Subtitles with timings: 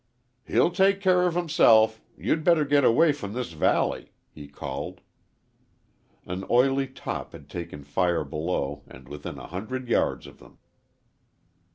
[0.47, 5.01] "He'll take care of himself you'd better get away from this valley," he called.
[6.25, 10.57] An oily top had taken fire below and within a hundred yards of them.